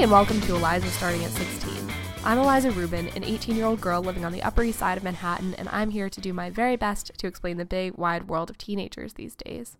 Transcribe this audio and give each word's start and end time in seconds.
and 0.00 0.10
welcome 0.10 0.40
to 0.40 0.54
Eliza 0.56 0.88
Starting 0.88 1.22
at 1.24 1.30
16. 1.30 1.92
I'm 2.24 2.38
Eliza 2.38 2.70
Rubin, 2.70 3.08
an 3.08 3.22
18 3.22 3.54
year 3.54 3.66
old 3.66 3.82
girl 3.82 4.00
living 4.00 4.24
on 4.24 4.32
the 4.32 4.42
Upper 4.42 4.62
East 4.62 4.78
Side 4.78 4.96
of 4.96 5.04
Manhattan, 5.04 5.54
and 5.56 5.68
I'm 5.68 5.90
here 5.90 6.08
to 6.08 6.20
do 6.22 6.32
my 6.32 6.48
very 6.48 6.74
best 6.74 7.10
to 7.18 7.26
explain 7.26 7.58
the 7.58 7.66
big, 7.66 7.98
wide 7.98 8.26
world 8.26 8.48
of 8.48 8.56
teenagers 8.56 9.12
these 9.12 9.36
days. 9.36 9.76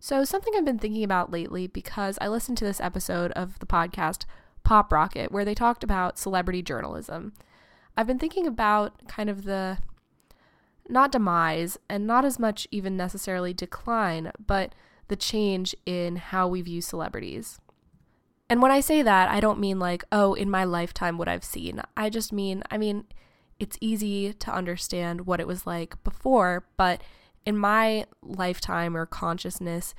So, 0.00 0.24
something 0.24 0.54
I've 0.56 0.64
been 0.64 0.78
thinking 0.78 1.04
about 1.04 1.30
lately 1.30 1.66
because 1.66 2.16
I 2.22 2.28
listened 2.28 2.56
to 2.58 2.64
this 2.64 2.80
episode 2.80 3.32
of 3.32 3.58
the 3.58 3.66
podcast 3.66 4.24
Pop 4.64 4.90
Rocket 4.90 5.30
where 5.30 5.44
they 5.44 5.54
talked 5.54 5.84
about 5.84 6.18
celebrity 6.18 6.62
journalism. 6.62 7.34
I've 7.98 8.06
been 8.06 8.18
thinking 8.18 8.46
about 8.46 9.08
kind 9.08 9.28
of 9.28 9.44
the 9.44 9.76
not 10.88 11.12
demise 11.12 11.78
and 11.90 12.06
not 12.06 12.24
as 12.24 12.38
much 12.38 12.66
even 12.70 12.96
necessarily 12.96 13.52
decline, 13.52 14.32
but 14.46 14.74
the 15.08 15.16
change 15.16 15.76
in 15.84 16.16
how 16.16 16.48
we 16.48 16.62
view 16.62 16.80
celebrities. 16.80 17.60
And 18.50 18.62
when 18.62 18.70
I 18.70 18.80
say 18.80 19.02
that, 19.02 19.28
I 19.28 19.40
don't 19.40 19.60
mean 19.60 19.78
like, 19.78 20.04
oh, 20.10 20.34
in 20.34 20.50
my 20.50 20.64
lifetime, 20.64 21.18
what 21.18 21.28
I've 21.28 21.44
seen. 21.44 21.82
I 21.96 22.08
just 22.08 22.32
mean, 22.32 22.62
I 22.70 22.78
mean, 22.78 23.04
it's 23.58 23.76
easy 23.80 24.32
to 24.32 24.50
understand 24.50 25.26
what 25.26 25.40
it 25.40 25.46
was 25.46 25.66
like 25.66 26.02
before, 26.02 26.64
but 26.76 27.02
in 27.44 27.58
my 27.58 28.06
lifetime 28.22 28.96
or 28.96 29.04
consciousness, 29.04 29.94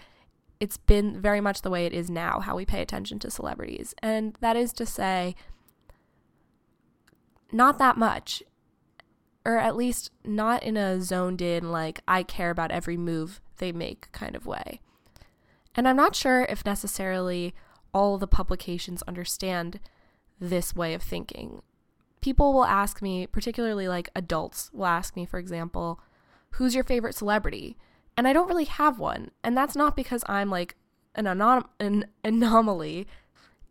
it's 0.60 0.78
been 0.78 1.22
very 1.22 1.42
much 1.42 1.62
the 1.62 1.70
way 1.70 1.86
it 1.86 1.94
is 1.94 2.10
now, 2.10 2.40
how 2.40 2.56
we 2.56 2.66
pay 2.66 2.82
attention 2.82 3.20
to 3.20 3.32
celebrities. 3.32 3.94
And 4.02 4.36
that 4.42 4.56
is 4.56 4.74
to 4.74 4.86
say, 4.86 5.36
not 7.52 7.78
that 7.78 7.98
much, 7.98 8.44
or 9.46 9.58
at 9.58 9.76
least 9.76 10.12
not 10.26 10.64
in 10.64 10.76
a 10.76 11.02
zoned 11.02 11.42
in, 11.42 11.72
like, 11.72 12.02
I 12.08 12.24
care 12.24 12.50
about 12.50 12.72
every 12.72 12.98
move 12.98 13.42
they 13.58 13.72
make 13.72 14.12
kind 14.12 14.36
of 14.36 14.46
way. 14.46 14.82
And 15.76 15.88
I'm 15.88 15.96
not 15.96 16.16
sure 16.16 16.46
if 16.50 16.66
necessarily 16.66 17.54
all 17.94 18.18
the 18.18 18.28
publications 18.28 19.04
understand 19.08 19.80
this 20.40 20.76
way 20.76 20.94
of 20.94 21.02
thinking. 21.02 21.62
People 22.22 22.54
will 22.54 22.66
ask 22.66 23.02
me, 23.02 23.28
particularly 23.28 23.88
like 23.88 24.10
adults, 24.16 24.70
will 24.74 24.86
ask 24.86 25.16
me, 25.16 25.26
for 25.26 25.40
example, 25.40 26.00
who's 26.52 26.76
your 26.76 26.84
favorite 26.84 27.16
celebrity? 27.16 27.78
And 28.18 28.28
I 28.28 28.34
don't 28.34 28.48
really 28.48 28.66
have 28.66 29.00
one. 29.00 29.32
And 29.44 29.56
that's 29.56 29.76
not 29.76 29.96
because 29.96 30.24
I'm 30.28 30.50
like 30.50 30.76
an, 31.16 31.26
anom- 31.26 31.68
an 31.80 32.06
anomaly. 32.24 33.08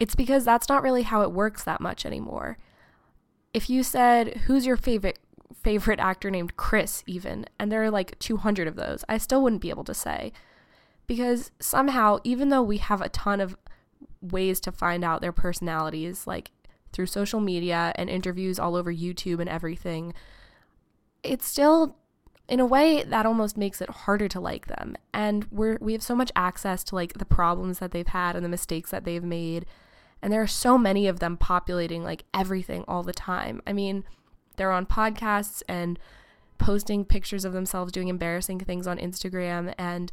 It's 0.00 0.14
because 0.14 0.44
that's 0.44 0.69
not 0.69 0.83
really 0.83 1.02
how 1.02 1.22
it 1.22 1.33
works 1.33 1.64
that 1.64 1.80
much 1.80 2.06
anymore. 2.06 2.56
If 3.52 3.69
you 3.69 3.83
said, 3.83 4.42
who's 4.46 4.66
your 4.66 4.77
favorite 4.77 5.19
favorite 5.55 5.98
actor 5.98 6.30
named 6.30 6.56
Chris 6.56 7.02
even, 7.06 7.44
and 7.58 7.72
there 7.72 7.83
are 7.83 7.91
like 7.91 8.19
200 8.19 8.69
of 8.69 8.77
those, 8.77 9.05
I 9.08 9.19
still 9.19 9.42
wouldn't 9.42 9.62
be 9.62 9.70
able 9.70 9.84
to 9.84 9.94
say. 9.94 10.33
Because 11.06 11.50
somehow, 11.58 12.19
even 12.22 12.50
though 12.50 12.62
we 12.62 12.77
have 12.78 13.00
a 13.00 13.08
ton 13.08 13.41
of 13.41 13.56
ways 14.20 14.61
to 14.61 14.72
find 14.72 15.05
out 15.05 15.20
their 15.20 15.33
personalities, 15.33 16.27
like 16.27 16.50
through 16.92 17.06
social 17.06 17.41
media 17.41 17.92
and 17.97 18.08
interviews 18.08 18.58
all 18.58 18.77
over 18.77 18.92
YouTube 18.92 19.41
and 19.41 19.48
everything, 19.48 20.14
it's 21.22 21.47
still 21.47 21.97
in 22.48 22.61
a 22.61 22.66
way 22.66 23.02
that 23.02 23.27
almost 23.27 23.56
makes 23.56 23.80
it 23.80 23.91
harder 23.91 24.27
to 24.28 24.41
like 24.41 24.66
them. 24.66 24.96
And 25.12 25.46
we're 25.50 25.78
we 25.80 25.92
have 25.92 26.02
so 26.02 26.14
much 26.14 26.33
access 26.34 26.83
to 26.84 26.94
like 26.94 27.14
the 27.14 27.24
problems 27.24 27.78
that 27.78 27.91
they've 27.91 28.06
had 28.06 28.36
and 28.36 28.44
the 28.44 28.48
mistakes 28.48 28.91
that 28.91 29.05
they've 29.05 29.24
made. 29.24 29.66
And 30.22 30.33
there 30.33 30.42
are 30.42 30.48
so 30.48 30.78
many 30.78 31.06
of 31.06 31.20
them 31.20 31.36
populating 31.36 32.02
like 32.02 32.24
everything 32.34 32.84
all 32.89 33.02
the 33.02 33.12
time. 33.12 33.61
I 33.66 33.72
mean, 33.72 34.05
they're 34.56 34.72
on 34.72 34.86
podcasts 34.86 35.62
and 35.69 35.98
posting 36.56 37.05
pictures 37.05 37.44
of 37.44 37.52
themselves 37.52 37.92
doing 37.92 38.08
embarrassing 38.08 38.61
things 38.61 38.86
on 38.86 38.98
Instagram 38.98 39.74
and 39.78 40.11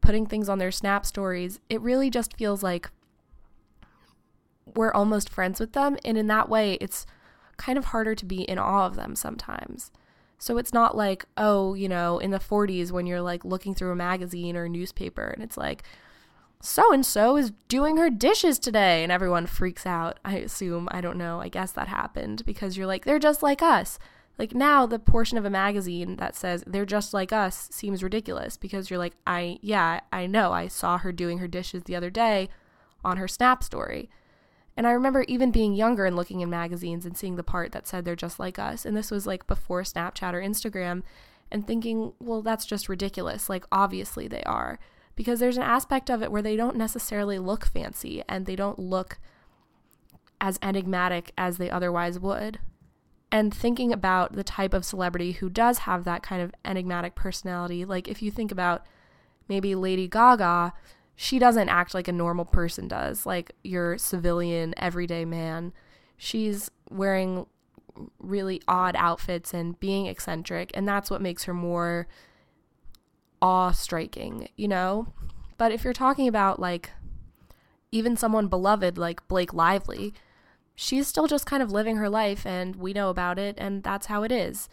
putting 0.00 0.26
things 0.26 0.48
on 0.48 0.58
their 0.58 0.70
snap 0.70 1.04
stories. 1.04 1.60
It 1.68 1.80
really 1.80 2.10
just 2.10 2.36
feels 2.36 2.62
like 2.62 2.90
we're 4.76 4.92
almost 4.92 5.28
friends 5.28 5.60
with 5.60 5.72
them. 5.72 5.96
And 6.04 6.16
in 6.18 6.26
that 6.28 6.48
way, 6.48 6.74
it's 6.80 7.06
kind 7.56 7.78
of 7.78 7.86
harder 7.86 8.14
to 8.14 8.24
be 8.24 8.42
in 8.42 8.58
awe 8.58 8.86
of 8.86 8.96
them 8.96 9.14
sometimes. 9.14 9.90
So 10.38 10.56
it's 10.56 10.72
not 10.72 10.96
like, 10.96 11.26
oh, 11.36 11.74
you 11.74 11.88
know, 11.88 12.18
in 12.18 12.30
the 12.30 12.38
40s 12.38 12.90
when 12.90 13.06
you're 13.06 13.20
like 13.20 13.44
looking 13.44 13.74
through 13.74 13.92
a 13.92 13.96
magazine 13.96 14.56
or 14.56 14.64
a 14.64 14.68
newspaper 14.70 15.28
and 15.28 15.42
it's 15.42 15.58
like, 15.58 15.82
so 16.62 16.92
and 16.92 17.04
so 17.04 17.36
is 17.36 17.52
doing 17.68 17.96
her 17.96 18.10
dishes 18.10 18.58
today 18.58 19.02
and 19.02 19.12
everyone 19.12 19.46
freaks 19.46 19.86
out. 19.86 20.18
I 20.24 20.36
assume, 20.38 20.88
I 20.90 21.00
don't 21.00 21.18
know, 21.18 21.40
I 21.40 21.48
guess 21.48 21.72
that 21.72 21.88
happened 21.88 22.44
because 22.46 22.76
you're 22.76 22.86
like, 22.86 23.04
they're 23.04 23.18
just 23.18 23.42
like 23.42 23.62
us. 23.62 23.98
Like 24.38 24.54
now, 24.54 24.86
the 24.86 24.98
portion 24.98 25.36
of 25.36 25.44
a 25.44 25.50
magazine 25.50 26.16
that 26.16 26.34
says 26.34 26.64
they're 26.66 26.86
just 26.86 27.12
like 27.12 27.30
us 27.30 27.68
seems 27.70 28.02
ridiculous 28.02 28.56
because 28.56 28.88
you're 28.88 28.98
like, 28.98 29.16
I, 29.26 29.58
yeah, 29.60 30.00
I 30.10 30.26
know. 30.26 30.52
I 30.52 30.68
saw 30.68 30.96
her 30.96 31.12
doing 31.12 31.38
her 31.38 31.48
dishes 31.48 31.82
the 31.82 31.94
other 31.94 32.08
day 32.08 32.48
on 33.04 33.18
her 33.18 33.28
Snap 33.28 33.62
story. 33.62 34.08
And 34.76 34.86
I 34.86 34.92
remember 34.92 35.24
even 35.28 35.50
being 35.50 35.74
younger 35.74 36.06
and 36.06 36.16
looking 36.16 36.40
in 36.40 36.50
magazines 36.50 37.04
and 37.04 37.16
seeing 37.16 37.36
the 37.36 37.42
part 37.42 37.72
that 37.72 37.86
said 37.86 38.04
they're 38.04 38.16
just 38.16 38.38
like 38.38 38.58
us. 38.58 38.84
And 38.84 38.96
this 38.96 39.10
was 39.10 39.26
like 39.26 39.46
before 39.46 39.82
Snapchat 39.82 40.32
or 40.32 40.40
Instagram 40.40 41.02
and 41.50 41.66
thinking, 41.66 42.12
well, 42.18 42.42
that's 42.42 42.64
just 42.64 42.88
ridiculous. 42.88 43.48
Like, 43.48 43.64
obviously 43.72 44.28
they 44.28 44.42
are. 44.44 44.78
Because 45.16 45.40
there's 45.40 45.56
an 45.56 45.64
aspect 45.64 46.08
of 46.08 46.22
it 46.22 46.32
where 46.32 46.42
they 46.42 46.56
don't 46.56 46.76
necessarily 46.76 47.38
look 47.38 47.66
fancy 47.66 48.22
and 48.28 48.46
they 48.46 48.56
don't 48.56 48.78
look 48.78 49.18
as 50.40 50.58
enigmatic 50.62 51.32
as 51.36 51.58
they 51.58 51.68
otherwise 51.68 52.18
would. 52.18 52.60
And 53.32 53.52
thinking 53.52 53.92
about 53.92 54.32
the 54.32 54.44
type 54.44 54.72
of 54.72 54.84
celebrity 54.84 55.32
who 55.32 55.50
does 55.50 55.78
have 55.80 56.04
that 56.04 56.22
kind 56.22 56.42
of 56.42 56.54
enigmatic 56.64 57.14
personality, 57.14 57.84
like 57.84 58.08
if 58.08 58.22
you 58.22 58.30
think 58.30 58.50
about 58.50 58.86
maybe 59.48 59.74
Lady 59.74 60.08
Gaga, 60.08 60.72
she 61.22 61.38
doesn't 61.38 61.68
act 61.68 61.92
like 61.92 62.08
a 62.08 62.12
normal 62.12 62.46
person 62.46 62.88
does, 62.88 63.26
like 63.26 63.52
your 63.62 63.98
civilian, 63.98 64.72
everyday 64.78 65.26
man. 65.26 65.70
She's 66.16 66.70
wearing 66.88 67.44
really 68.18 68.62
odd 68.66 68.96
outfits 68.96 69.52
and 69.52 69.78
being 69.78 70.06
eccentric, 70.06 70.70
and 70.72 70.88
that's 70.88 71.10
what 71.10 71.20
makes 71.20 71.44
her 71.44 71.52
more 71.52 72.08
awe 73.42 73.70
striking, 73.70 74.48
you 74.56 74.66
know? 74.66 75.12
But 75.58 75.72
if 75.72 75.84
you're 75.84 75.92
talking 75.92 76.26
about 76.26 76.58
like 76.58 76.88
even 77.92 78.16
someone 78.16 78.48
beloved 78.48 78.96
like 78.96 79.28
Blake 79.28 79.52
Lively, 79.52 80.14
she's 80.74 81.06
still 81.06 81.26
just 81.26 81.44
kind 81.44 81.62
of 81.62 81.70
living 81.70 81.96
her 81.96 82.08
life 82.08 82.46
and 82.46 82.76
we 82.76 82.94
know 82.94 83.10
about 83.10 83.38
it, 83.38 83.56
and 83.58 83.82
that's 83.82 84.06
how 84.06 84.22
it 84.22 84.32
is. 84.32 84.70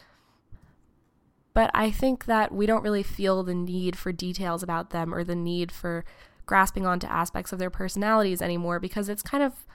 But 1.54 1.72
I 1.74 1.92
think 1.92 2.24
that 2.24 2.54
we 2.54 2.66
don't 2.66 2.84
really 2.84 3.04
feel 3.04 3.44
the 3.44 3.54
need 3.54 3.98
for 3.98 4.14
details 4.14 4.64
about 4.64 4.92
them 4.92 5.14
or 5.14 5.26
the 5.26 5.36
need 5.36 5.74
for 5.74 6.06
grasping 6.48 6.86
onto 6.86 7.06
aspects 7.08 7.54
of 7.54 7.60
their 7.60 7.70
personalities 7.70 8.42
anymore 8.42 8.80
because 8.80 9.10
it's 9.10 9.22
kind 9.22 9.44
of 9.44 9.66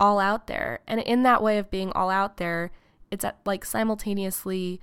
all 0.00 0.18
out 0.18 0.48
there. 0.48 0.80
And 0.86 1.00
in 1.00 1.22
that 1.22 1.42
way 1.42 1.58
of 1.58 1.70
being 1.70 1.92
all 1.92 2.10
out 2.10 2.38
there, 2.38 2.72
it's 3.10 3.24
at, 3.24 3.38
like 3.44 3.64
simultaneously 3.64 4.80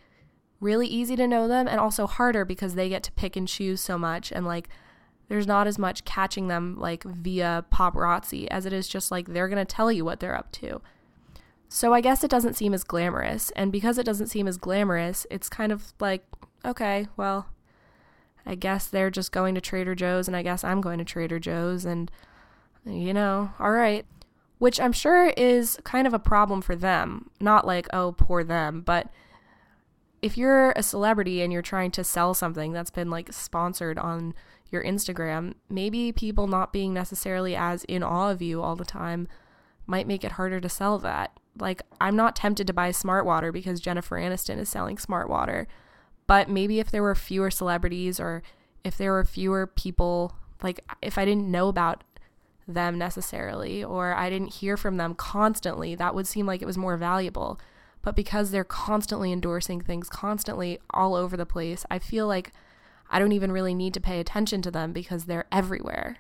really 0.61 0.87
easy 0.87 1.15
to 1.15 1.27
know 1.27 1.47
them 1.47 1.67
and 1.67 1.79
also 1.79 2.07
harder 2.07 2.45
because 2.45 2.75
they 2.75 2.87
get 2.87 3.03
to 3.03 3.11
pick 3.13 3.35
and 3.35 3.47
choose 3.47 3.81
so 3.81 3.97
much 3.97 4.31
and 4.31 4.45
like 4.45 4.69
there's 5.27 5.47
not 5.47 5.65
as 5.65 5.79
much 5.79 6.05
catching 6.05 6.47
them 6.47 6.77
like 6.79 7.03
via 7.03 7.65
paparazzi 7.73 8.47
as 8.51 8.65
it 8.65 8.71
is 8.71 8.87
just 8.87 9.11
like 9.11 9.27
they're 9.27 9.47
going 9.47 9.65
to 9.65 9.75
tell 9.75 9.91
you 9.91 10.05
what 10.05 10.19
they're 10.19 10.37
up 10.37 10.51
to. 10.51 10.81
So 11.67 11.93
I 11.93 12.01
guess 12.01 12.23
it 12.23 12.29
doesn't 12.29 12.55
seem 12.55 12.73
as 12.73 12.83
glamorous 12.83 13.49
and 13.51 13.71
because 13.71 13.97
it 13.97 14.05
doesn't 14.05 14.27
seem 14.27 14.47
as 14.47 14.57
glamorous, 14.57 15.25
it's 15.31 15.49
kind 15.49 15.71
of 15.71 15.93
like 15.99 16.23
okay, 16.63 17.07
well, 17.17 17.47
I 18.45 18.55
guess 18.55 18.87
they're 18.87 19.11
just 19.11 19.31
going 19.31 19.55
to 19.55 19.61
Trader 19.61 19.95
Joe's 19.95 20.27
and 20.27 20.35
I 20.35 20.43
guess 20.43 20.63
I'm 20.63 20.81
going 20.81 20.97
to 20.99 21.05
Trader 21.05 21.39
Joe's 21.39 21.85
and 21.85 22.11
you 22.85 23.13
know, 23.13 23.51
all 23.59 23.71
right. 23.71 24.05
Which 24.57 24.79
I'm 24.79 24.93
sure 24.93 25.27
is 25.37 25.79
kind 25.83 26.05
of 26.05 26.13
a 26.13 26.19
problem 26.19 26.61
for 26.61 26.75
them. 26.75 27.29
Not 27.39 27.65
like, 27.65 27.87
oh, 27.93 28.11
poor 28.11 28.43
them, 28.43 28.81
but 28.81 29.11
if 30.21 30.37
you're 30.37 30.71
a 30.75 30.83
celebrity 30.83 31.41
and 31.41 31.51
you're 31.51 31.63
trying 31.63 31.91
to 31.91 32.03
sell 32.03 32.33
something 32.33 32.71
that's 32.71 32.91
been 32.91 33.09
like 33.09 33.33
sponsored 33.33 33.97
on 33.97 34.33
your 34.69 34.83
Instagram, 34.83 35.55
maybe 35.69 36.11
people 36.11 36.47
not 36.47 36.71
being 36.71 36.93
necessarily 36.93 37.55
as 37.55 37.83
in 37.85 38.03
awe 38.03 38.29
of 38.29 38.41
you 38.41 38.61
all 38.61 38.75
the 38.75 38.85
time 38.85 39.27
might 39.87 40.07
make 40.07 40.23
it 40.23 40.33
harder 40.33 40.59
to 40.61 40.69
sell 40.69 40.99
that. 40.99 41.37
Like, 41.59 41.81
I'm 41.99 42.15
not 42.15 42.35
tempted 42.35 42.67
to 42.67 42.73
buy 42.73 42.91
Smart 42.91 43.25
Water 43.25 43.51
because 43.51 43.81
Jennifer 43.81 44.15
Aniston 44.17 44.57
is 44.57 44.69
selling 44.69 44.97
Smart 44.97 45.27
Water. 45.27 45.67
But 46.31 46.47
maybe 46.47 46.79
if 46.79 46.89
there 46.89 47.03
were 47.03 47.13
fewer 47.13 47.51
celebrities 47.51 48.17
or 48.17 48.41
if 48.85 48.97
there 48.97 49.11
were 49.11 49.25
fewer 49.25 49.67
people, 49.67 50.33
like 50.63 50.79
if 51.01 51.17
I 51.17 51.25
didn't 51.25 51.51
know 51.51 51.67
about 51.67 52.05
them 52.65 52.97
necessarily 52.97 53.83
or 53.83 54.13
I 54.13 54.29
didn't 54.29 54.53
hear 54.53 54.77
from 54.77 54.95
them 54.95 55.13
constantly, 55.13 55.93
that 55.95 56.15
would 56.15 56.25
seem 56.25 56.45
like 56.45 56.61
it 56.61 56.65
was 56.65 56.77
more 56.77 56.95
valuable. 56.95 57.59
But 58.01 58.15
because 58.15 58.51
they're 58.51 58.63
constantly 58.63 59.33
endorsing 59.33 59.81
things, 59.81 60.07
constantly 60.07 60.79
all 60.91 61.15
over 61.15 61.35
the 61.35 61.45
place, 61.45 61.85
I 61.91 61.99
feel 61.99 62.27
like 62.27 62.53
I 63.09 63.19
don't 63.19 63.33
even 63.33 63.51
really 63.51 63.75
need 63.75 63.93
to 63.95 63.99
pay 63.99 64.21
attention 64.21 64.61
to 64.61 64.71
them 64.71 64.93
because 64.93 65.25
they're 65.25 65.47
everywhere. 65.51 66.19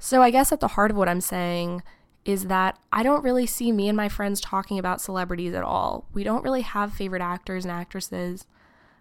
So 0.00 0.22
I 0.22 0.32
guess 0.32 0.50
at 0.50 0.58
the 0.58 0.74
heart 0.74 0.90
of 0.90 0.96
what 0.96 1.08
I'm 1.08 1.20
saying 1.20 1.84
is 2.24 2.48
that 2.48 2.80
I 2.90 3.04
don't 3.04 3.22
really 3.22 3.46
see 3.46 3.70
me 3.70 3.86
and 3.86 3.96
my 3.96 4.08
friends 4.08 4.40
talking 4.40 4.76
about 4.76 5.00
celebrities 5.00 5.54
at 5.54 5.62
all. 5.62 6.08
We 6.12 6.24
don't 6.24 6.42
really 6.42 6.62
have 6.62 6.92
favorite 6.92 7.22
actors 7.22 7.64
and 7.64 7.70
actresses. 7.70 8.44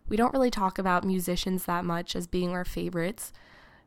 We 0.09 0.17
don't 0.17 0.33
really 0.33 0.51
talk 0.51 0.77
about 0.77 1.05
musicians 1.05 1.65
that 1.65 1.85
much 1.85 2.15
as 2.15 2.27
being 2.27 2.51
our 2.51 2.65
favorites. 2.65 3.31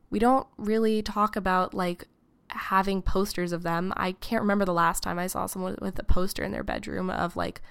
We 0.09 0.19
don't 0.19 0.47
really 0.57 1.01
talk 1.01 1.35
about 1.35 1.73
like 1.73 2.05
having 2.49 3.01
posters 3.01 3.51
of 3.51 3.63
them. 3.63 3.93
I 3.97 4.13
can't 4.13 4.41
remember 4.41 4.65
the 4.65 4.73
last 4.73 5.03
time 5.03 5.19
I 5.19 5.27
saw 5.27 5.45
someone 5.45 5.77
with 5.81 5.99
a 5.99 6.03
poster 6.03 6.43
in 6.43 6.51
their 6.51 6.63
bedroom 6.63 7.09
of 7.09 7.35
like 7.35 7.61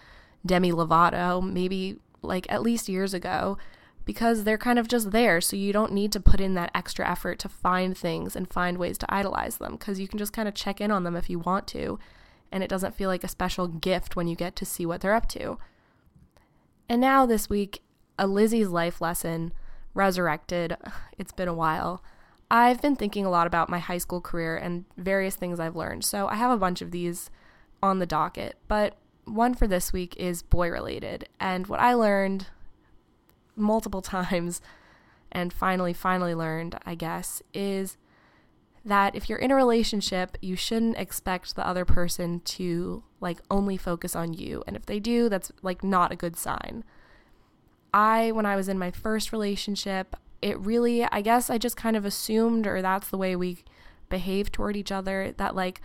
Demi 0.44 0.72
Lovato, 0.72 1.42
maybe 1.42 1.98
like 2.20 2.50
at 2.50 2.62
least 2.62 2.88
years 2.88 3.14
ago, 3.14 3.58
because 4.04 4.44
they're 4.44 4.58
kind 4.58 4.78
of 4.78 4.88
just 4.88 5.12
there. 5.12 5.40
So 5.40 5.56
you 5.56 5.72
don't 5.72 5.92
need 5.92 6.12
to 6.12 6.20
put 6.20 6.40
in 6.40 6.54
that 6.54 6.70
extra 6.74 7.08
effort 7.08 7.38
to 7.40 7.48
find 7.48 7.96
things 7.96 8.36
and 8.36 8.52
find 8.52 8.76
ways 8.76 8.98
to 8.98 9.14
idolize 9.14 9.58
them 9.58 9.72
because 9.72 10.00
you 10.00 10.08
can 10.08 10.18
just 10.18 10.32
kind 10.32 10.48
of 10.48 10.54
check 10.54 10.80
in 10.80 10.90
on 10.90 11.04
them 11.04 11.16
if 11.16 11.30
you 11.30 11.38
want 11.38 11.66
to. 11.68 11.98
And 12.50 12.62
it 12.62 12.68
doesn't 12.68 12.96
feel 12.96 13.08
like 13.08 13.24
a 13.24 13.28
special 13.28 13.66
gift 13.66 14.14
when 14.14 14.26
you 14.26 14.36
get 14.36 14.56
to 14.56 14.66
see 14.66 14.84
what 14.84 15.00
they're 15.00 15.14
up 15.14 15.28
to. 15.28 15.58
And 16.88 17.00
now 17.00 17.24
this 17.24 17.48
week, 17.48 17.82
a 18.22 18.26
Lizzie's 18.26 18.68
life 18.68 19.00
lesson, 19.00 19.52
resurrected. 19.92 20.76
It's 21.18 21.32
been 21.32 21.48
a 21.48 21.54
while. 21.54 22.02
I've 22.50 22.82
been 22.82 22.96
thinking 22.96 23.24
a 23.24 23.30
lot 23.30 23.46
about 23.46 23.68
my 23.68 23.78
high 23.78 23.98
school 23.98 24.20
career 24.20 24.56
and 24.56 24.86
various 24.96 25.36
things 25.36 25.60
I've 25.60 25.76
learned. 25.76 26.04
So 26.04 26.26
I 26.26 26.34
have 26.34 26.50
a 26.50 26.56
bunch 26.56 26.82
of 26.82 26.90
these 26.90 27.30
on 27.80 28.00
the 28.00 28.06
docket, 28.06 28.56
but 28.66 28.96
one 29.24 29.54
for 29.54 29.68
this 29.68 29.92
week 29.92 30.16
is 30.16 30.42
boy 30.42 30.68
related. 30.68 31.28
And 31.38 31.68
what 31.68 31.78
I 31.78 31.94
learned 31.94 32.46
multiple 33.54 34.02
times 34.16 34.60
and 35.30 35.52
finally, 35.52 35.92
finally 35.92 36.34
learned, 36.34 36.76
I 36.84 36.96
guess, 36.96 37.40
is 37.54 37.98
that 38.84 39.14
if 39.14 39.28
you're 39.28 39.38
in 39.38 39.52
a 39.52 39.56
relationship, 39.56 40.36
you 40.40 40.56
shouldn't 40.56 40.98
expect 40.98 41.54
the 41.54 41.66
other 41.66 41.84
person 41.84 42.40
to 42.40 43.04
like 43.20 43.38
only 43.48 43.76
focus 43.76 44.16
on 44.16 44.34
you. 44.34 44.64
And 44.66 44.74
if 44.76 44.86
they 44.86 44.98
do, 44.98 45.28
that's 45.28 45.52
like 45.62 45.84
not 45.84 46.10
a 46.10 46.16
good 46.16 46.36
sign. 46.36 46.82
I, 47.94 48.32
when 48.32 48.46
I 48.46 48.56
was 48.56 48.68
in 48.68 48.78
my 48.78 48.90
first 48.90 49.32
relationship, 49.32 50.16
it 50.40 50.58
really, 50.58 51.04
I 51.04 51.20
guess 51.20 51.50
I 51.50 51.58
just 51.58 51.76
kind 51.76 51.96
of 51.96 52.04
assumed, 52.04 52.66
or 52.66 52.82
that's 52.82 53.08
the 53.08 53.18
way 53.18 53.36
we 53.36 53.64
behave 54.08 54.50
toward 54.50 54.76
each 54.76 54.92
other, 54.92 55.34
that 55.36 55.54
like 55.54 55.80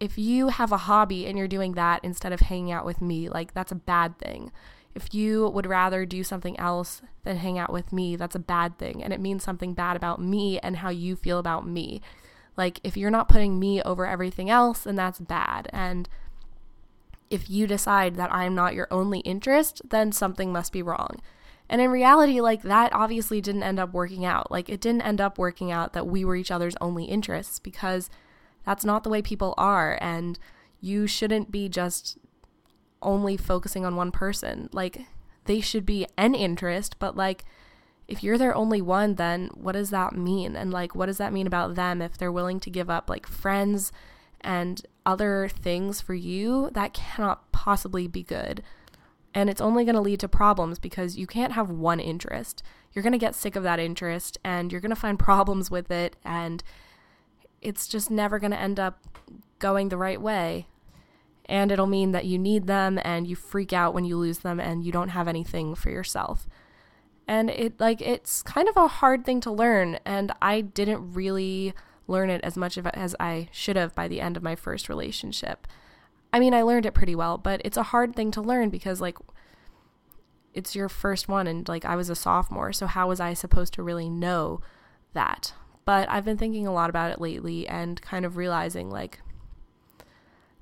if 0.00 0.16
you 0.16 0.48
have 0.48 0.72
a 0.72 0.78
hobby 0.78 1.26
and 1.26 1.36
you're 1.36 1.46
doing 1.46 1.72
that 1.72 2.00
instead 2.02 2.32
of 2.32 2.40
hanging 2.40 2.72
out 2.72 2.86
with 2.86 3.02
me, 3.02 3.28
like 3.28 3.52
that's 3.52 3.70
a 3.70 3.76
bad 3.76 4.18
thing. 4.18 4.50
If 4.94 5.14
you 5.14 5.48
would 5.50 5.66
rather 5.66 6.04
do 6.04 6.24
something 6.24 6.58
else 6.58 7.02
than 7.22 7.36
hang 7.36 7.58
out 7.58 7.72
with 7.72 7.92
me, 7.92 8.16
that's 8.16 8.34
a 8.34 8.40
bad 8.40 8.78
thing. 8.78 9.04
And 9.04 9.12
it 9.12 9.20
means 9.20 9.44
something 9.44 9.74
bad 9.74 9.96
about 9.96 10.20
me 10.20 10.58
and 10.60 10.78
how 10.78 10.88
you 10.88 11.14
feel 11.14 11.38
about 11.38 11.66
me. 11.66 12.00
Like, 12.56 12.80
if 12.82 12.96
you're 12.96 13.10
not 13.10 13.28
putting 13.28 13.60
me 13.60 13.80
over 13.82 14.06
everything 14.06 14.50
else, 14.50 14.80
then 14.80 14.96
that's 14.96 15.20
bad. 15.20 15.68
And 15.72 16.08
if 17.30 17.48
you 17.48 17.66
decide 17.66 18.16
that 18.16 18.32
I'm 18.34 18.54
not 18.54 18.74
your 18.74 18.88
only 18.90 19.20
interest, 19.20 19.80
then 19.88 20.12
something 20.12 20.52
must 20.52 20.72
be 20.72 20.82
wrong. 20.82 21.20
And 21.68 21.80
in 21.80 21.90
reality, 21.90 22.40
like 22.40 22.62
that 22.62 22.92
obviously 22.92 23.40
didn't 23.40 23.62
end 23.62 23.78
up 23.78 23.92
working 23.92 24.24
out. 24.24 24.50
Like 24.50 24.68
it 24.68 24.80
didn't 24.80 25.02
end 25.02 25.20
up 25.20 25.38
working 25.38 25.70
out 25.70 25.92
that 25.92 26.08
we 26.08 26.24
were 26.24 26.34
each 26.34 26.50
other's 26.50 26.74
only 26.80 27.04
interests 27.04 27.60
because 27.60 28.10
that's 28.66 28.84
not 28.84 29.04
the 29.04 29.10
way 29.10 29.22
people 29.22 29.54
are. 29.56 29.96
And 30.00 30.36
you 30.80 31.06
shouldn't 31.06 31.52
be 31.52 31.68
just 31.68 32.18
only 33.00 33.36
focusing 33.36 33.84
on 33.86 33.94
one 33.94 34.10
person. 34.10 34.68
Like 34.72 35.06
they 35.44 35.60
should 35.60 35.86
be 35.86 36.08
an 36.18 36.34
interest, 36.34 36.98
but 36.98 37.16
like 37.16 37.44
if 38.08 38.24
you're 38.24 38.38
their 38.38 38.56
only 38.56 38.82
one, 38.82 39.14
then 39.14 39.50
what 39.54 39.72
does 39.72 39.90
that 39.90 40.12
mean? 40.12 40.56
And 40.56 40.72
like 40.72 40.96
what 40.96 41.06
does 41.06 41.18
that 41.18 41.32
mean 41.32 41.46
about 41.46 41.76
them 41.76 42.02
if 42.02 42.18
they're 42.18 42.32
willing 42.32 42.58
to 42.60 42.70
give 42.70 42.90
up 42.90 43.08
like 43.08 43.28
friends 43.28 43.92
and 44.42 44.84
other 45.04 45.48
things 45.48 46.00
for 46.00 46.14
you? 46.14 46.70
That 46.72 46.92
cannot 46.92 47.50
possibly 47.52 48.06
be 48.06 48.22
good. 48.22 48.62
And 49.32 49.48
it's 49.48 49.60
only 49.60 49.84
going 49.84 49.94
to 49.94 50.00
lead 50.00 50.20
to 50.20 50.28
problems 50.28 50.78
because 50.78 51.16
you 51.16 51.26
can't 51.26 51.52
have 51.52 51.70
one 51.70 52.00
interest. 52.00 52.62
You're 52.92 53.02
going 53.02 53.12
to 53.12 53.18
get 53.18 53.34
sick 53.34 53.54
of 53.54 53.62
that 53.62 53.78
interest 53.78 54.38
and 54.42 54.72
you're 54.72 54.80
going 54.80 54.90
to 54.90 54.96
find 54.96 55.18
problems 55.30 55.70
with 55.70 55.90
it. 55.90 56.16
And 56.24 56.62
it's 57.60 57.86
just 57.86 58.10
never 58.10 58.38
going 58.38 58.50
to 58.50 58.60
end 58.60 58.80
up 58.80 59.06
going 59.58 59.88
the 59.88 59.96
right 59.96 60.20
way. 60.20 60.66
And 61.46 61.72
it'll 61.72 61.86
mean 61.86 62.12
that 62.12 62.26
you 62.26 62.38
need 62.38 62.66
them 62.66 62.98
and 63.02 63.26
you 63.26 63.34
freak 63.36 63.72
out 63.72 63.94
when 63.94 64.04
you 64.04 64.16
lose 64.16 64.38
them 64.38 64.60
and 64.60 64.84
you 64.84 64.92
don't 64.92 65.08
have 65.08 65.28
anything 65.28 65.74
for 65.74 65.90
yourself. 65.90 66.48
And 67.26 67.50
it 67.50 67.78
like 67.78 68.00
it's 68.00 68.42
kind 68.42 68.68
of 68.68 68.76
a 68.76 68.88
hard 68.88 69.24
thing 69.24 69.40
to 69.42 69.52
learn 69.52 69.98
and 70.04 70.32
I 70.42 70.60
didn't 70.60 71.12
really 71.12 71.74
learn 72.10 72.28
it 72.28 72.42
as 72.42 72.56
much 72.56 72.76
as 72.76 73.16
I 73.20 73.48
should 73.52 73.76
have 73.76 73.94
by 73.94 74.08
the 74.08 74.20
end 74.20 74.36
of 74.36 74.42
my 74.42 74.56
first 74.56 74.88
relationship. 74.88 75.66
I 76.32 76.40
mean, 76.40 76.52
I 76.52 76.62
learned 76.62 76.86
it 76.86 76.94
pretty 76.94 77.14
well, 77.14 77.38
but 77.38 77.60
it's 77.64 77.76
a 77.76 77.84
hard 77.84 78.14
thing 78.14 78.30
to 78.32 78.40
learn 78.40 78.68
because, 78.70 79.00
like, 79.00 79.16
it's 80.52 80.74
your 80.74 80.88
first 80.88 81.28
one, 81.28 81.46
and 81.46 81.68
like, 81.68 81.84
I 81.84 81.96
was 81.96 82.10
a 82.10 82.14
sophomore, 82.14 82.72
so 82.72 82.86
how 82.86 83.08
was 83.08 83.20
I 83.20 83.34
supposed 83.34 83.72
to 83.74 83.82
really 83.82 84.08
know 84.08 84.60
that? 85.12 85.54
But 85.84 86.08
I've 86.08 86.24
been 86.24 86.36
thinking 86.36 86.66
a 86.66 86.72
lot 86.72 86.90
about 86.90 87.10
it 87.10 87.20
lately 87.20 87.66
and 87.66 88.02
kind 88.02 88.24
of 88.24 88.36
realizing, 88.36 88.90
like, 88.90 89.20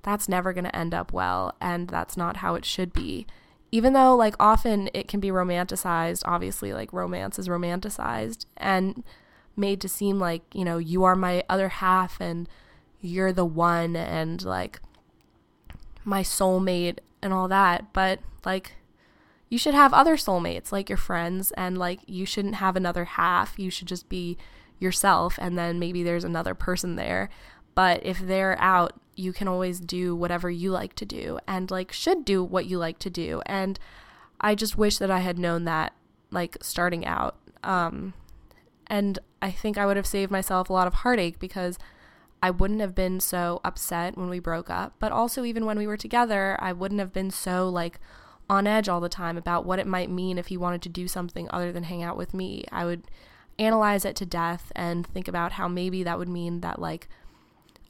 that's 0.02 0.28
never 0.28 0.52
going 0.52 0.64
to 0.64 0.76
end 0.76 0.94
up 0.94 1.12
well, 1.12 1.54
and 1.60 1.88
that's 1.88 2.16
not 2.16 2.38
how 2.38 2.54
it 2.54 2.64
should 2.64 2.92
be. 2.92 3.26
Even 3.70 3.92
though, 3.92 4.14
like, 4.16 4.34
often 4.40 4.88
it 4.94 5.08
can 5.08 5.20
be 5.20 5.28
romanticized, 5.28 6.22
obviously, 6.24 6.72
like, 6.72 6.92
romance 6.92 7.38
is 7.38 7.48
romanticized 7.48 8.46
and 8.56 9.04
made 9.58 9.80
to 9.82 9.88
seem 9.88 10.18
like, 10.18 10.42
you 10.54 10.64
know, 10.64 10.78
you 10.78 11.04
are 11.04 11.16
my 11.16 11.44
other 11.48 11.68
half 11.68 12.20
and 12.20 12.48
you're 13.00 13.32
the 13.32 13.44
one, 13.44 13.94
and 13.94 14.44
like, 14.44 14.80
my 16.08 16.22
soulmate 16.22 16.98
and 17.22 17.32
all 17.32 17.48
that, 17.48 17.92
but 17.92 18.20
like 18.44 18.76
you 19.48 19.58
should 19.58 19.74
have 19.74 19.92
other 19.92 20.16
soulmates 20.16 20.72
like 20.72 20.88
your 20.88 20.98
friends 20.98 21.52
and 21.52 21.78
like 21.78 22.00
you 22.06 22.26
shouldn't 22.26 22.56
have 22.56 22.76
another 22.76 23.04
half. 23.04 23.58
You 23.58 23.70
should 23.70 23.88
just 23.88 24.08
be 24.08 24.36
yourself 24.78 25.38
and 25.40 25.58
then 25.58 25.78
maybe 25.78 26.02
there's 26.02 26.24
another 26.24 26.54
person 26.54 26.96
there. 26.96 27.28
But 27.74 28.04
if 28.04 28.18
they're 28.18 28.60
out, 28.60 29.00
you 29.14 29.32
can 29.32 29.48
always 29.48 29.80
do 29.80 30.14
whatever 30.14 30.50
you 30.50 30.70
like 30.70 30.94
to 30.96 31.04
do 31.04 31.38
and 31.46 31.70
like 31.70 31.92
should 31.92 32.24
do 32.24 32.42
what 32.42 32.66
you 32.66 32.78
like 32.78 32.98
to 33.00 33.10
do. 33.10 33.42
And 33.46 33.78
I 34.40 34.54
just 34.54 34.78
wish 34.78 34.98
that 34.98 35.10
I 35.10 35.20
had 35.20 35.38
known 35.38 35.64
that 35.64 35.94
like 36.30 36.56
starting 36.62 37.06
out. 37.06 37.36
Um 37.64 38.14
and 38.86 39.18
I 39.40 39.50
think 39.50 39.78
I 39.78 39.86
would 39.86 39.96
have 39.96 40.06
saved 40.06 40.30
myself 40.30 40.68
a 40.68 40.72
lot 40.72 40.86
of 40.86 40.94
heartache 40.94 41.38
because 41.38 41.78
I 42.42 42.50
wouldn't 42.50 42.80
have 42.80 42.94
been 42.94 43.20
so 43.20 43.60
upset 43.64 44.16
when 44.16 44.28
we 44.28 44.38
broke 44.38 44.70
up, 44.70 44.94
but 44.98 45.12
also 45.12 45.44
even 45.44 45.64
when 45.64 45.78
we 45.78 45.86
were 45.86 45.96
together, 45.96 46.56
I 46.60 46.72
wouldn't 46.72 47.00
have 47.00 47.12
been 47.12 47.30
so 47.30 47.68
like 47.68 47.98
on 48.48 48.66
edge 48.66 48.88
all 48.88 49.00
the 49.00 49.08
time 49.08 49.36
about 49.36 49.66
what 49.66 49.78
it 49.78 49.86
might 49.86 50.10
mean 50.10 50.38
if 50.38 50.46
he 50.46 50.56
wanted 50.56 50.82
to 50.82 50.88
do 50.88 51.06
something 51.06 51.48
other 51.50 51.72
than 51.72 51.84
hang 51.84 52.02
out 52.02 52.16
with 52.16 52.32
me. 52.32 52.64
I 52.72 52.84
would 52.84 53.04
analyze 53.58 54.04
it 54.04 54.16
to 54.16 54.26
death 54.26 54.72
and 54.76 55.06
think 55.06 55.28
about 55.28 55.52
how 55.52 55.68
maybe 55.68 56.02
that 56.04 56.18
would 56.18 56.28
mean 56.28 56.60
that 56.60 56.78
like 56.78 57.08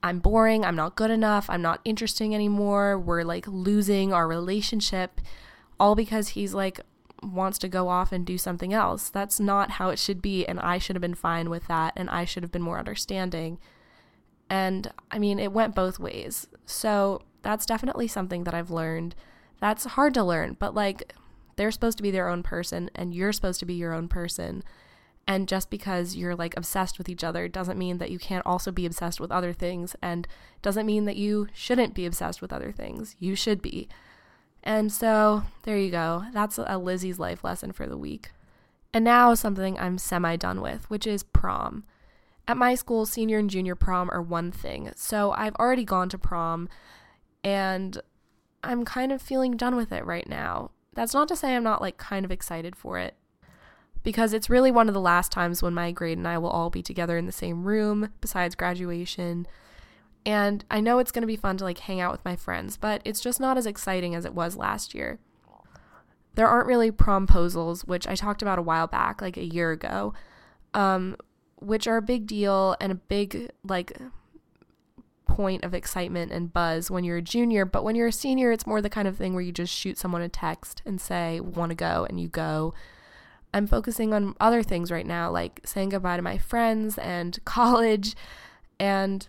I'm 0.03 0.21
boring, 0.21 0.65
I'm 0.65 0.77
not 0.77 0.97
good 0.97 1.11
enough, 1.11 1.51
I'm 1.51 1.63
not 1.63 1.81
interesting 1.85 2.35
anymore, 2.35 2.99
we're 2.99 3.25
like 3.25 3.47
losing 3.47 4.13
our 4.13 4.27
relationship 4.27 5.21
all 5.79 5.95
because 5.95 6.29
he's 6.29 6.55
like 6.55 6.81
wants 7.23 7.59
to 7.59 7.69
go 7.69 7.89
off 7.89 8.13
and 8.13 8.25
do 8.25 8.39
something 8.39 8.73
else. 8.73 9.11
That's 9.11 9.41
not 9.41 9.73
how 9.73 9.91
it 9.91 9.99
should 9.99 10.23
be 10.23 10.47
and 10.47 10.61
I 10.61 10.79
should 10.79 10.97
have 10.97 11.01
been 11.01 11.15
fine 11.15 11.51
with 11.51 11.67
that 11.67 11.93
and 11.97 12.09
I 12.11 12.25
should 12.25 12.43
have 12.43 12.53
been 12.53 12.63
more 12.63 12.79
understanding 12.79 13.59
and 14.51 14.91
I 15.11 15.19
mean, 15.19 15.39
it 15.39 15.53
went 15.53 15.75
both 15.75 15.99
ways. 15.99 16.47
So 16.67 17.23
that's 17.43 17.67
definitely 17.67 18.09
something 18.09 18.45
that 18.45 18.55
I've 18.55 18.71
learned. 18.71 19.15
That's 19.61 19.85
hard 19.85 20.15
to 20.15 20.25
learn, 20.25 20.57
but 20.59 20.75
like 20.75 21.15
they're 21.57 21.71
supposed 21.71 21.97
to 21.99 22.03
be 22.03 22.11
their 22.11 22.29
own 22.29 22.43
person 22.43 22.91
and 22.95 23.15
you're 23.15 23.33
supposed 23.33 23.61
to 23.61 23.67
be 23.67 23.75
your 23.75 23.93
own 23.93 24.09
person. 24.09 24.63
And 25.27 25.47
just 25.47 25.69
because 25.69 26.17
you're 26.17 26.37
like 26.37 26.57
obsessed 26.57 26.97
with 26.97 27.09
each 27.09 27.23
other 27.23 27.49
doesn't 27.49 27.79
mean 27.79 27.99
that 27.99 28.11
you 28.11 28.19
can't 28.19 28.47
also 28.47 28.71
be 28.71 28.87
obsessed 28.87 29.21
with 29.21 29.31
other 29.31 29.53
things 29.53 29.95
and 30.01 30.27
doesn't 30.63 30.87
mean 30.87 31.05
that 31.05 31.17
you 31.17 31.49
shouldn't 31.53 31.95
be 31.95 32.07
obsessed 32.07 32.41
with 32.41 32.53
other 32.53 32.73
things. 32.73 33.15
You 33.19 33.35
should 33.35 33.61
be. 33.61 33.89
And 34.69 34.93
so 34.93 35.45
there 35.63 35.79
you 35.79 35.91
go. 35.91 36.27
That's 36.35 36.59
a 36.59 36.77
Lizzie's 36.77 37.19
life 37.19 37.43
lesson 37.43 37.73
for 37.73 37.87
the 37.87 37.97
week. 37.97 38.33
And 38.93 39.03
now 39.03 39.33
something 39.33 39.79
I'm 39.79 39.97
semi 39.97 40.37
done 40.37 40.61
with, 40.61 40.91
which 40.91 41.07
is 41.07 41.23
prom. 41.23 41.85
At 42.47 42.59
my 42.59 42.75
school, 42.75 43.07
senior 43.07 43.39
and 43.39 43.49
junior 43.49 43.75
prom 43.75 44.11
are 44.11 44.21
one 44.21 44.53
thing. 44.53 44.93
So 44.95 45.33
I've 45.33 45.55
already 45.55 45.85
gone 45.85 46.11
to 46.11 46.19
prom 46.19 46.69
and 47.43 47.99
I'm 48.63 48.85
kind 48.85 49.11
of 49.11 49.23
feeling 49.23 49.57
done 49.57 49.75
with 49.75 49.91
it 49.91 50.05
right 50.05 50.29
now. 50.29 50.73
That's 50.93 51.15
not 51.15 51.29
to 51.29 51.37
say 51.37 51.57
I'm 51.57 51.65
not 51.65 51.81
like 51.81 51.97
kind 51.97 52.27
of 52.27 52.31
excited 52.31 52.77
for 52.77 52.99
it 52.99 53.15
because 54.03 54.35
it's 54.35 54.51
really 54.51 54.71
one 54.71 54.89
of 54.89 54.95
the 54.95 55.01
last 55.01 55.33
times 55.33 55.63
when 55.63 55.73
my 55.73 55.93
grade 55.93 56.19
and 56.19 56.29
I 56.29 56.37
will 56.37 56.51
all 56.51 56.69
be 56.69 56.83
together 56.83 57.17
in 57.17 57.25
the 57.25 57.33
same 57.33 57.65
room 57.65 58.13
besides 58.21 58.55
graduation. 58.55 59.47
And 60.27 60.65
I 60.71 60.81
know 60.81 60.99
it's 60.99 61.13
going 61.13 61.23
to 61.23 61.27
be 61.27 61.37
fun 61.37 61.57
to 61.59 61.65
like 61.65 61.79
hang 61.79 62.01
out 62.01 62.13
with 62.13 62.25
my 62.25 62.37
friends, 62.37 62.77
but 62.77 63.01
it's 63.05 63.21
just 63.21 63.41
not 63.41 63.57
as 63.57 63.67
exciting 63.67 64.15
as 64.15 64.25
it 64.25 64.35
was 64.35 64.57
last 64.57 64.95
year. 64.95 65.19
There 66.35 66.47
aren't 66.47 66.67
really 66.67 66.91
promposals, 66.91 67.87
which 67.87 68.07
I 68.07 68.15
talked 68.15 68.43
about 68.43 68.59
a 68.59 68.63
while 68.63 68.87
back, 68.87 69.21
like 69.21 69.37
a 69.37 69.45
year 69.45 69.73
ago, 69.73 70.15
um, 70.75 71.17
which 71.57 71.87
are 71.89 71.97
a 71.97 72.03
big 72.03 72.27
deal 72.27 72.77
and 72.81 72.93
a 72.93 72.97
big 72.97 73.51
like 73.65 73.93
point 75.29 75.63
of 75.63 75.73
excitement 75.73 76.33
and 76.33 76.53
buzz 76.53 76.91
when 76.91 77.05
you're 77.05 77.19
a 77.19 77.23
junior, 77.23 77.65
but 77.65 77.85
when 77.85 77.95
you're 77.95 78.09
a 78.09 78.13
senior, 78.13 78.51
it's 78.51 78.67
more 78.67 78.83
the 78.83 78.91
kind 78.91 79.07
of 79.07 79.17
thing 79.17 79.35
where 79.35 79.43
you 79.43 79.53
just 79.53 79.73
shoot 79.73 79.97
someone 79.97 80.23
a 80.23 80.29
text 80.29 80.83
and 80.85 81.01
say, 81.01 81.39
want 81.39 81.71
to 81.71 81.77
go, 81.77 82.05
and 82.09 82.19
you 82.19 82.29
go. 82.29 82.75
I'm 83.55 83.67
focusing 83.67 84.13
on 84.13 84.35
other 84.41 84.63
things 84.63 84.91
right 84.91 85.07
now, 85.07 85.31
like 85.31 85.61
saying 85.65 85.91
goodbye 85.91 86.17
to 86.17 86.23
my 86.23 86.39
friends 86.39 86.99
and 86.99 87.39
college. 87.45 88.17
And 88.81 89.29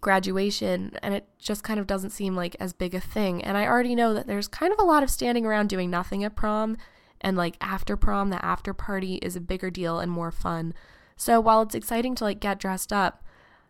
graduation 0.00 0.96
and 1.02 1.14
it 1.14 1.28
just 1.38 1.62
kind 1.62 1.80
of 1.80 1.86
doesn't 1.86 2.10
seem 2.10 2.34
like 2.34 2.56
as 2.60 2.72
big 2.72 2.94
a 2.94 3.00
thing. 3.00 3.42
And 3.42 3.56
I 3.56 3.66
already 3.66 3.94
know 3.94 4.14
that 4.14 4.26
there's 4.26 4.48
kind 4.48 4.72
of 4.72 4.78
a 4.78 4.84
lot 4.84 5.02
of 5.02 5.10
standing 5.10 5.46
around 5.46 5.68
doing 5.68 5.90
nothing 5.90 6.24
at 6.24 6.36
prom 6.36 6.76
and 7.20 7.36
like 7.36 7.56
after 7.60 7.96
prom, 7.96 8.30
the 8.30 8.44
after 8.44 8.74
party 8.74 9.16
is 9.16 9.36
a 9.36 9.40
bigger 9.40 9.70
deal 9.70 9.98
and 9.98 10.10
more 10.10 10.30
fun. 10.30 10.74
So 11.16 11.40
while 11.40 11.62
it's 11.62 11.74
exciting 11.74 12.14
to 12.16 12.24
like 12.24 12.40
get 12.40 12.58
dressed 12.58 12.92
up, 12.92 13.24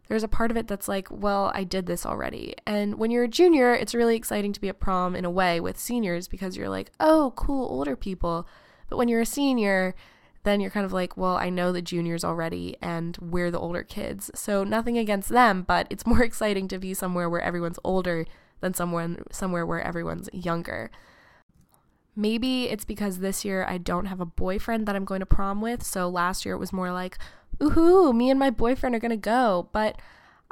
there's 0.08 0.22
a 0.22 0.28
part 0.28 0.50
of 0.50 0.56
it 0.56 0.68
that's 0.68 0.88
like, 0.88 1.08
well, 1.10 1.50
I 1.54 1.64
did 1.64 1.86
this 1.86 2.06
already. 2.06 2.54
And 2.66 2.96
when 2.96 3.10
you're 3.10 3.24
a 3.24 3.28
junior, 3.28 3.74
it's 3.74 3.94
really 3.94 4.16
exciting 4.16 4.52
to 4.52 4.60
be 4.60 4.68
at 4.68 4.80
prom 4.80 5.16
in 5.16 5.24
a 5.24 5.30
way 5.30 5.58
with 5.58 5.78
seniors 5.78 6.28
because 6.28 6.56
you're 6.56 6.68
like, 6.68 6.90
oh, 7.00 7.32
cool, 7.36 7.66
older 7.68 7.96
people. 7.96 8.46
But 8.88 8.98
when 8.98 9.08
you're 9.08 9.20
a 9.20 9.26
senior, 9.26 9.94
then 10.46 10.60
you're 10.60 10.70
kind 10.70 10.86
of 10.86 10.92
like, 10.92 11.16
well, 11.16 11.36
I 11.36 11.50
know 11.50 11.72
the 11.72 11.82
juniors 11.82 12.24
already 12.24 12.76
and 12.80 13.18
we're 13.20 13.50
the 13.50 13.58
older 13.58 13.82
kids. 13.82 14.30
So 14.34 14.62
nothing 14.62 14.96
against 14.96 15.28
them, 15.28 15.62
but 15.62 15.88
it's 15.90 16.06
more 16.06 16.22
exciting 16.24 16.68
to 16.68 16.78
be 16.78 16.94
somewhere 16.94 17.28
where 17.28 17.42
everyone's 17.42 17.80
older 17.82 18.24
than 18.60 18.72
someone 18.72 19.24
somewhere 19.32 19.66
where 19.66 19.80
everyone's 19.80 20.30
younger. 20.32 20.92
Maybe 22.14 22.70
it's 22.70 22.84
because 22.84 23.18
this 23.18 23.44
year 23.44 23.66
I 23.68 23.76
don't 23.76 24.06
have 24.06 24.20
a 24.20 24.24
boyfriend 24.24 24.86
that 24.86 24.94
I'm 24.94 25.04
going 25.04 25.18
to 25.20 25.26
prom 25.26 25.60
with. 25.60 25.82
So 25.82 26.08
last 26.08 26.46
year 26.46 26.54
it 26.54 26.58
was 26.58 26.72
more 26.72 26.92
like, 26.92 27.18
ooh, 27.60 28.12
me 28.12 28.30
and 28.30 28.38
my 28.38 28.50
boyfriend 28.50 28.94
are 28.94 29.00
going 29.00 29.10
to 29.10 29.16
go. 29.16 29.68
But 29.72 30.00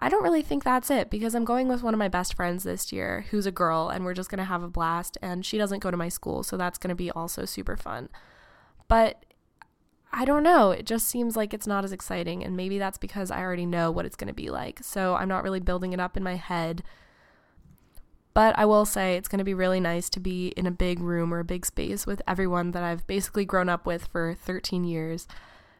I 0.00 0.08
don't 0.08 0.24
really 0.24 0.42
think 0.42 0.64
that's 0.64 0.90
it 0.90 1.08
because 1.08 1.36
I'm 1.36 1.44
going 1.44 1.68
with 1.68 1.84
one 1.84 1.94
of 1.94 1.98
my 1.98 2.08
best 2.08 2.34
friends 2.34 2.64
this 2.64 2.92
year 2.92 3.26
who's 3.30 3.46
a 3.46 3.52
girl 3.52 3.90
and 3.90 4.04
we're 4.04 4.12
just 4.12 4.28
going 4.28 4.38
to 4.38 4.44
have 4.44 4.64
a 4.64 4.68
blast. 4.68 5.16
And 5.22 5.46
she 5.46 5.56
doesn't 5.56 5.84
go 5.84 5.92
to 5.92 5.96
my 5.96 6.08
school. 6.08 6.42
So 6.42 6.56
that's 6.56 6.78
going 6.78 6.88
to 6.88 6.96
be 6.96 7.12
also 7.12 7.44
super 7.44 7.76
fun. 7.76 8.08
But 8.88 9.24
I 10.16 10.24
don't 10.24 10.44
know. 10.44 10.70
It 10.70 10.86
just 10.86 11.08
seems 11.08 11.36
like 11.36 11.52
it's 11.52 11.66
not 11.66 11.84
as 11.84 11.92
exciting. 11.92 12.44
And 12.44 12.56
maybe 12.56 12.78
that's 12.78 12.98
because 12.98 13.32
I 13.32 13.40
already 13.40 13.66
know 13.66 13.90
what 13.90 14.06
it's 14.06 14.14
going 14.14 14.28
to 14.28 14.34
be 14.34 14.48
like. 14.48 14.78
So 14.82 15.16
I'm 15.16 15.28
not 15.28 15.42
really 15.42 15.58
building 15.58 15.92
it 15.92 15.98
up 15.98 16.16
in 16.16 16.22
my 16.22 16.36
head. 16.36 16.84
But 18.32 18.56
I 18.56 18.64
will 18.64 18.84
say 18.84 19.16
it's 19.16 19.28
going 19.28 19.40
to 19.40 19.44
be 19.44 19.54
really 19.54 19.80
nice 19.80 20.08
to 20.10 20.20
be 20.20 20.48
in 20.56 20.66
a 20.66 20.70
big 20.70 21.00
room 21.00 21.34
or 21.34 21.40
a 21.40 21.44
big 21.44 21.66
space 21.66 22.06
with 22.06 22.22
everyone 22.28 22.70
that 22.70 22.84
I've 22.84 23.06
basically 23.08 23.44
grown 23.44 23.68
up 23.68 23.86
with 23.86 24.06
for 24.06 24.34
13 24.34 24.84
years 24.84 25.26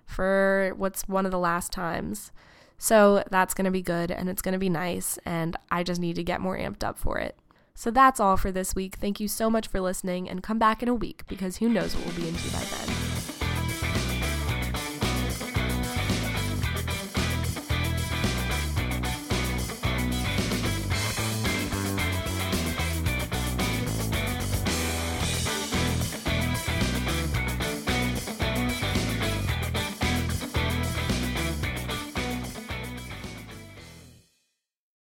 for 0.05 0.73
what's 0.77 1.09
one 1.09 1.27
of 1.27 1.33
the 1.33 1.39
last 1.39 1.73
times. 1.73 2.33
So 2.77 3.25
that's 3.31 3.55
going 3.55 3.65
to 3.67 3.71
be 3.71 3.83
good 3.83 4.11
and 4.11 4.29
it's 4.29 4.43
going 4.43 4.53
to 4.53 4.59
be 4.59 4.69
nice. 4.69 5.17
And 5.25 5.57
I 5.71 5.85
just 5.85 6.01
need 6.01 6.17
to 6.17 6.25
get 6.25 6.41
more 6.41 6.59
amped 6.59 6.83
up 6.83 6.99
for 6.99 7.19
it. 7.19 7.37
So 7.77 7.91
that's 7.91 8.21
all 8.21 8.37
for 8.37 8.51
this 8.53 8.75
week. 8.75 8.97
Thank 8.97 9.21
you 9.21 9.29
so 9.29 9.49
much 9.49 9.69
for 9.69 9.81
listening 9.81 10.29
and 10.29 10.43
come 10.43 10.59
back 10.59 10.83
in 10.83 10.89
a 10.89 10.95
week 10.95 11.23
because 11.29 11.57
who 11.57 11.69
knows 11.69 11.95
what 11.95 12.07
we'll 12.07 12.17
be 12.17 12.29
into 12.29 12.51
by 12.53 12.61
then. 12.61 13.04